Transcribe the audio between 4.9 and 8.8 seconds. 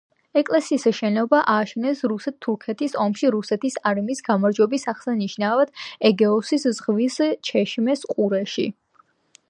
აღსანიშნავად ეგეოსის ზღვის ჩეშმეს ყურეში.